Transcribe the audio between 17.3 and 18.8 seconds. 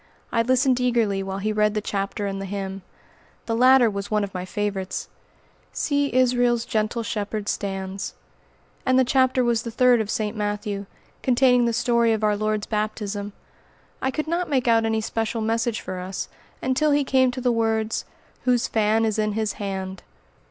the words, "Whose